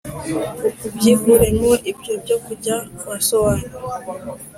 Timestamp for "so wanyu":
3.27-3.71